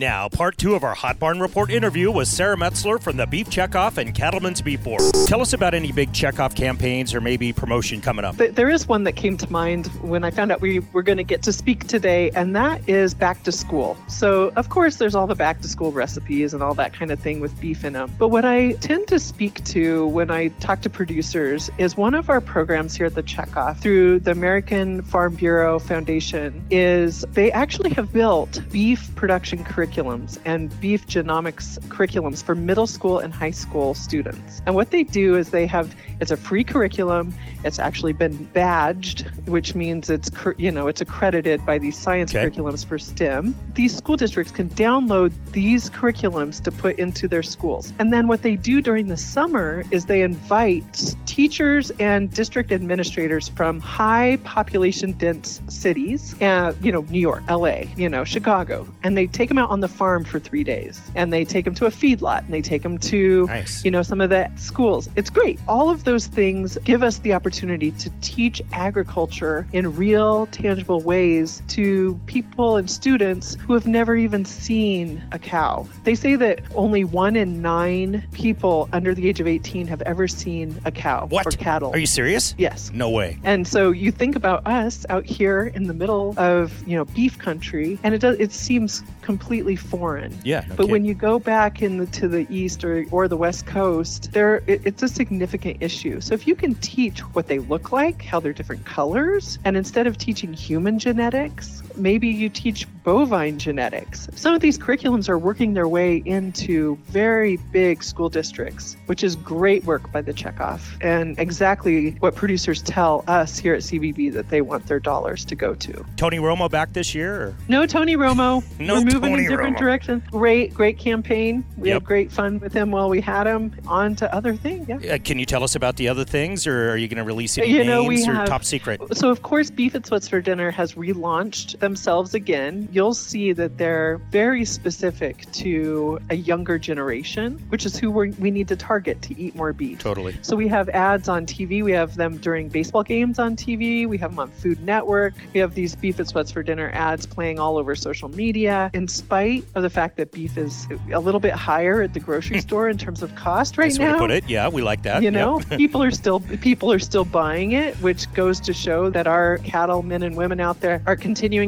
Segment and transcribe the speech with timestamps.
[0.00, 3.50] Now, part two of our Hot Barn Report interview was Sarah Metzler from the Beef
[3.50, 5.02] Checkoff and Cattlemen's Beef Board.
[5.26, 8.36] Tell us about any big checkoff campaigns or maybe promotion coming up.
[8.38, 11.22] There is one that came to mind when I found out we were going to
[11.22, 13.94] get to speak today, and that is back to school.
[14.08, 17.20] So, of course, there's all the back to school recipes and all that kind of
[17.20, 18.10] thing with beef in them.
[18.18, 22.30] But what I tend to speak to when I talk to producers is one of
[22.30, 27.90] our programs here at the Checkoff through the American Farm Bureau Foundation is they actually
[27.90, 33.94] have built beef production curriculums and beef genomics curriculums for middle school and high school
[33.94, 34.62] students.
[34.66, 37.34] And what they do is they have it's a free curriculum.
[37.64, 42.48] It's actually been badged, which means it's you know it's accredited by these science okay.
[42.48, 43.54] curriculums for STEM.
[43.74, 47.92] These school districts can download these curriculums to put into their schools.
[47.98, 53.48] And then what they do during the summer is they invite teachers and district administrators
[53.48, 59.16] from high population dense cities, uh, you know, New York, LA, you know, Chicago, and
[59.16, 61.00] they take them out on the farm for three days.
[61.14, 63.84] And they take them to a feedlot and they take them to, nice.
[63.84, 65.08] you know, some of the schools.
[65.16, 65.58] It's great.
[65.68, 71.62] All of those things give us the opportunity to teach agriculture in real, tangible ways
[71.68, 75.86] to people and students who have never even seen a cow.
[76.04, 80.28] They say that only one in nine people under the age of 18 have ever
[80.28, 81.46] seen a cow what?
[81.46, 81.92] or cattle.
[81.92, 82.54] Are you serious?
[82.58, 82.90] Yes.
[82.92, 83.38] No way.
[83.44, 87.38] And so you think about us out here in the middle of, you know, beef
[87.38, 90.36] country, and it does it seems completely foreign.
[90.44, 90.60] Yeah.
[90.60, 90.90] No but kidding.
[90.90, 94.62] when you go back in the, to the east or, or the west coast, there
[94.66, 96.20] it, it's a significant issue.
[96.20, 100.06] So if you can teach what they look like, how they're different colors, and instead
[100.06, 104.28] of teaching human genetics, maybe you teach bovine genetics.
[104.34, 109.36] Some of these curriculums are working their way into very big school districts, which is
[109.36, 114.48] great work by the Checkoff and exactly what producers tell us here at CBB that
[114.48, 116.04] they want their dollars to go to.
[116.16, 117.42] Tony Romo back this year?
[117.42, 117.56] Or?
[117.68, 118.62] No Tony Romo.
[118.80, 119.80] no We're moving Tony in different Romo.
[119.80, 120.22] directions.
[120.30, 121.64] Great, great campaign.
[121.76, 121.96] We yep.
[121.96, 123.74] had great fun with him while we had him.
[123.86, 124.88] On to other things.
[124.88, 125.14] Yeah.
[125.14, 127.56] Uh, can you tell us about the other things, or are you going to release
[127.58, 129.00] any you know, names we or have, top secret?
[129.16, 132.88] So of course, Beef It's What's for Dinner has relaunched themselves again.
[132.92, 138.50] You'll see that they're very specific to a younger generation, which is who we we
[138.50, 139.98] need to target to eat more beef.
[139.98, 140.36] Totally.
[140.42, 141.82] So we have ads on TV.
[141.82, 144.06] We have them during baseball games on TV.
[144.06, 145.34] We have them on Food Network.
[145.52, 148.90] We have these Beef It's What's for Dinner ads playing all over social media.
[148.94, 152.60] In spite of the fact that beef is a little bit higher at the grocery
[152.66, 154.18] store in terms of cost right That's now.
[154.18, 154.48] put it.
[154.48, 155.22] Yeah, we like that.
[155.22, 155.70] You know, yep.
[155.78, 160.22] people are still people are still buying it, which goes to show that our cattlemen
[160.22, 161.16] and women out there are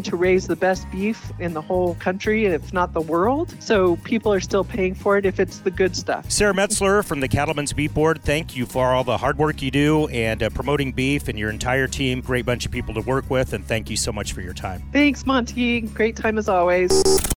[0.00, 3.54] continuing to raise the best beef in the whole country, if not the world.
[3.60, 6.30] So people are still paying for it if it's the good stuff.
[6.30, 9.70] Sarah Metzler from the Cattlemen's Beef Board, thank you for all the hard work you
[9.70, 12.20] do and uh, promoting beef and your entire team.
[12.20, 14.82] Great bunch of people to work with, and thank you so much for your time.
[14.92, 15.82] Thanks, Monte.
[15.82, 17.20] Great time as always.